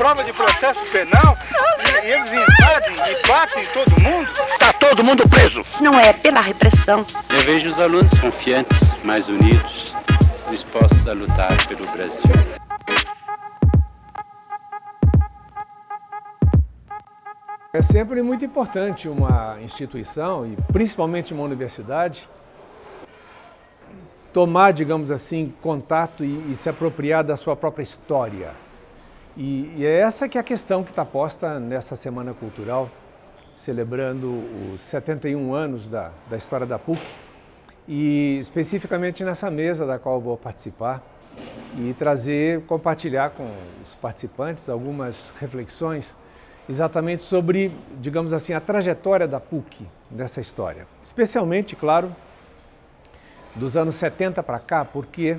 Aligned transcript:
forma 0.00 0.24
de 0.24 0.32
processo 0.32 0.80
penal 0.90 1.36
e, 1.78 2.06
e 2.06 2.10
eles 2.10 2.32
invadem 2.32 2.94
e 3.10 3.26
batem 3.28 3.64
todo 3.66 4.00
mundo. 4.00 4.30
Tá 4.58 4.72
todo 4.72 5.04
mundo 5.04 5.28
preso. 5.28 5.62
Não 5.80 5.92
é 5.92 6.12
pela 6.12 6.40
repressão. 6.40 7.04
Eu 7.28 7.40
vejo 7.42 7.68
os 7.68 7.78
alunos 7.78 8.10
confiantes, 8.18 8.78
mais 9.04 9.28
unidos, 9.28 9.94
dispostos 10.48 11.06
a 11.06 11.12
lutar 11.12 11.54
pelo 11.68 11.86
Brasil. 11.90 12.30
É 17.72 17.82
sempre 17.82 18.20
muito 18.22 18.44
importante 18.44 19.06
uma 19.06 19.58
instituição, 19.62 20.46
e 20.46 20.56
principalmente 20.72 21.32
uma 21.32 21.44
universidade, 21.44 22.28
tomar, 24.32 24.72
digamos 24.72 25.10
assim, 25.10 25.52
contato 25.62 26.24
e, 26.24 26.50
e 26.50 26.54
se 26.54 26.68
apropriar 26.68 27.24
da 27.24 27.36
sua 27.36 27.56
própria 27.56 27.82
história. 27.82 28.52
E, 29.36 29.72
e, 29.76 29.86
é 29.86 30.00
essa 30.00 30.28
que 30.28 30.38
é 30.38 30.40
a 30.40 30.44
questão 30.44 30.82
que 30.82 30.90
está 30.90 31.04
posta 31.04 31.58
nessa 31.58 31.96
Semana 31.96 32.34
Cultural, 32.34 32.90
celebrando 33.54 34.42
os 34.74 34.80
71 34.80 35.54
anos 35.54 35.88
da, 35.88 36.10
da 36.28 36.36
história 36.36 36.66
da 36.66 36.78
PUC, 36.78 37.00
e 37.88 38.38
especificamente 38.40 39.24
nessa 39.24 39.50
mesa 39.50 39.84
da 39.86 39.98
qual 39.98 40.20
vou 40.20 40.36
participar 40.36 41.02
e 41.76 41.94
trazer, 41.98 42.62
compartilhar 42.62 43.30
com 43.30 43.48
os 43.82 43.94
participantes 43.94 44.68
algumas 44.68 45.32
reflexões 45.40 46.16
exatamente 46.68 47.22
sobre, 47.22 47.72
digamos 48.00 48.32
assim, 48.32 48.52
a 48.52 48.60
trajetória 48.60 49.26
da 49.26 49.40
PUC 49.40 49.86
nessa 50.10 50.40
história. 50.40 50.86
Especialmente, 51.02 51.74
claro, 51.74 52.14
dos 53.54 53.76
anos 53.76 53.94
70 53.96 54.42
para 54.42 54.58
cá, 54.58 54.84
porque, 54.84 55.36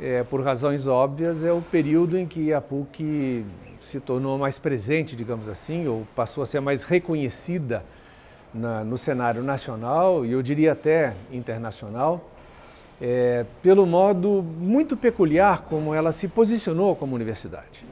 é, 0.00 0.22
por 0.24 0.42
razões 0.42 0.86
óbvias, 0.86 1.44
é 1.44 1.52
o 1.52 1.60
período 1.60 2.18
em 2.18 2.26
que 2.26 2.52
a 2.52 2.60
PUC 2.60 3.44
se 3.80 4.00
tornou 4.00 4.36
mais 4.36 4.58
presente, 4.58 5.14
digamos 5.14 5.48
assim, 5.48 5.86
ou 5.86 6.06
passou 6.16 6.42
a 6.42 6.46
ser 6.46 6.60
mais 6.60 6.82
reconhecida 6.82 7.84
na, 8.52 8.82
no 8.82 8.98
cenário 8.98 9.42
nacional 9.42 10.24
e 10.24 10.32
eu 10.32 10.42
diria 10.42 10.72
até 10.72 11.14
internacional, 11.30 12.28
é, 13.00 13.44
pelo 13.62 13.86
modo 13.86 14.42
muito 14.42 14.96
peculiar 14.96 15.62
como 15.68 15.94
ela 15.94 16.12
se 16.12 16.28
posicionou 16.28 16.96
como 16.96 17.14
universidade. 17.14 17.84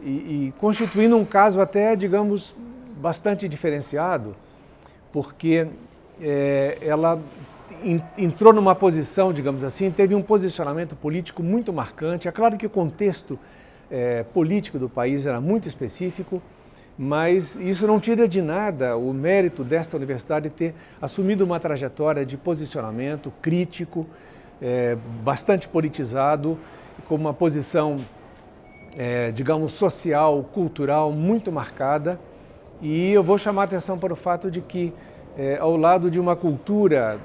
E, 0.00 0.10
e 0.10 0.54
constituindo 0.58 1.16
um 1.16 1.24
caso 1.24 1.60
até, 1.60 1.96
digamos, 1.96 2.54
bastante 2.96 3.48
diferenciado, 3.48 4.36
porque 5.12 5.66
é, 6.20 6.78
ela 6.80 7.20
entrou 8.16 8.52
numa 8.52 8.74
posição, 8.74 9.32
digamos 9.32 9.64
assim, 9.64 9.90
teve 9.90 10.14
um 10.14 10.22
posicionamento 10.22 10.96
político 10.96 11.42
muito 11.42 11.72
marcante. 11.72 12.28
É 12.28 12.32
claro 12.32 12.56
que 12.56 12.66
o 12.66 12.70
contexto 12.70 13.38
é, 13.90 14.22
político 14.22 14.78
do 14.78 14.88
país 14.88 15.26
era 15.26 15.40
muito 15.40 15.66
específico, 15.68 16.42
mas 16.98 17.56
isso 17.56 17.86
não 17.86 18.00
tira 18.00 18.28
de 18.28 18.42
nada 18.42 18.96
o 18.96 19.12
mérito 19.12 19.62
desta 19.62 19.96
universidade 19.96 20.50
ter 20.50 20.74
assumido 21.00 21.44
uma 21.44 21.60
trajetória 21.60 22.26
de 22.26 22.36
posicionamento 22.36 23.32
crítico, 23.40 24.06
é, 24.60 24.96
bastante 25.22 25.68
politizado, 25.68 26.58
com 27.06 27.14
uma 27.14 27.32
posição 27.32 27.98
é, 28.96 29.30
digamos, 29.30 29.72
social, 29.74 30.42
cultural 30.52 31.12
muito 31.12 31.52
marcada. 31.52 32.18
E 32.80 33.12
eu 33.12 33.22
vou 33.22 33.38
chamar 33.38 33.62
a 33.62 33.64
atenção 33.66 33.98
para 33.98 34.12
o 34.12 34.16
fato 34.16 34.50
de 34.50 34.60
que, 34.60 34.92
é, 35.36 35.56
ao 35.58 35.76
lado 35.76 36.10
de 36.10 36.18
uma 36.18 36.34
cultura 36.34 37.18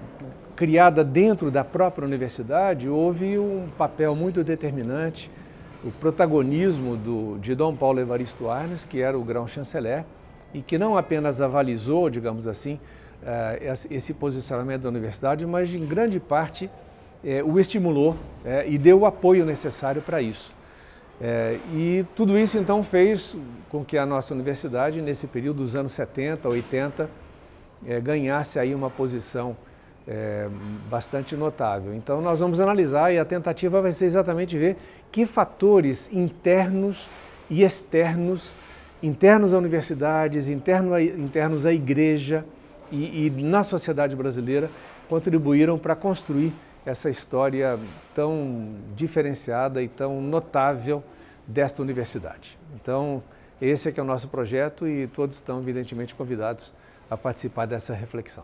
criada 0.56 1.04
dentro 1.04 1.50
da 1.50 1.64
própria 1.64 2.06
universidade, 2.06 2.88
houve 2.88 3.38
um 3.38 3.68
papel 3.78 4.16
muito 4.16 4.44
determinante, 4.44 5.30
o 5.84 5.92
protagonismo 5.92 6.96
do, 6.96 7.38
de 7.40 7.56
Dom 7.56 7.76
Paulo 7.76 8.00
Evaristo 8.00 8.50
Arnes, 8.50 8.86
que 8.86 9.02
era 9.02 9.18
o 9.18 9.24
grão-chanceler, 9.24 10.06
e 10.54 10.62
que 10.62 10.78
não 10.78 10.98
apenas 10.98 11.42
avalizou, 11.42 12.10
digamos 12.10 12.48
assim, 12.48 12.80
é, 13.26 13.76
esse 13.90 14.14
posicionamento 14.14 14.84
da 14.84 14.90
universidade, 14.90 15.46
mas 15.46 15.74
em 15.74 15.86
grande 15.86 16.20
parte 16.20 16.70
é, 17.24 17.42
o 17.44 17.60
estimulou 17.60 18.16
é, 18.44 18.68
e 18.68 18.78
deu 18.78 19.00
o 19.00 19.06
apoio 19.06 19.46
necessário 19.46 20.02
para 20.02 20.22
isso. 20.22 20.54
E 21.72 22.06
tudo 22.18 22.38
isso 22.38 22.58
então 22.58 22.84
fez 22.84 23.38
com 23.70 23.86
que 23.86 23.98
a 23.98 24.06
nossa 24.06 24.34
universidade, 24.34 25.02
nesse 25.02 25.26
período 25.26 25.64
dos 25.64 25.74
anos 25.74 25.94
70, 25.94 26.50
80, 26.50 27.10
é, 27.86 28.00
ganhasse 28.02 28.60
aí 28.60 28.76
uma 28.76 28.90
posição 28.90 29.56
é, 30.08 30.48
bastante 30.90 31.36
notável. 31.36 31.94
Então 31.94 32.22
nós 32.22 32.40
vamos 32.40 32.60
analisar 32.60 33.14
e 33.14 33.20
a 33.20 33.26
tentativa 33.26 33.82
vai 33.82 33.92
ser 33.92 34.06
exatamente 34.06 34.58
ver 34.58 34.78
que 35.12 35.26
fatores 35.26 36.12
internos 36.12 37.08
e 37.50 37.64
externos, 37.64 38.56
internos 39.02 39.54
à 39.54 39.58
universidades, 39.58 40.50
interno 40.50 40.94
a, 40.94 41.02
internos 41.02 41.66
à 41.66 41.74
igreja 41.74 42.46
e, 42.92 43.28
e 43.28 43.30
na 43.30 43.64
sociedade 43.64 44.16
brasileira, 44.16 44.70
contribuíram 45.08 45.78
para 45.78 45.96
construir 45.96 46.54
essa 46.86 47.10
história 47.10 47.80
tão 48.14 48.76
diferenciada 48.96 49.82
e 49.82 49.88
tão 49.88 50.22
notável 50.22 51.04
desta 51.48 51.82
universidade. 51.82 52.58
Então, 52.76 53.24
esse 53.62 53.90
é 53.90 53.92
que 53.92 54.00
é 54.00 54.04
o 54.04 54.06
nosso 54.06 54.28
projeto 54.28 54.88
e 54.88 55.08
todos 55.08 55.36
estão 55.36 55.60
evidentemente 55.60 56.14
convidados 56.14 56.74
a 57.10 57.16
participar 57.16 57.66
dessa 57.66 57.94
reflexão. 57.94 58.44